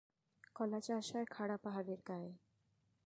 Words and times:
কলা 0.55 0.79
চাষ 0.79 1.05
হয় 1.13 1.27
খাড়া 1.31 1.57
পাহাড়ের 1.57 1.99
গায়ে। 2.07 2.31